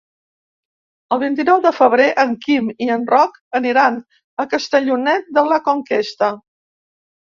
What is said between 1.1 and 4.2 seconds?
El vint-i-nou de febrer en Quim i en Roc aniran